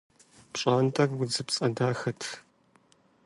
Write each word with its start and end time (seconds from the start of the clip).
ПщӀантӀэр 0.51 1.09
удзыпцӀэ 1.21 1.65
дахэт. 1.75 2.21